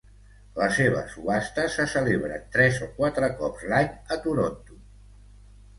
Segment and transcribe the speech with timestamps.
[0.59, 4.81] Les seves subhastes se celebren tres o quatre cops l'any a Toronto.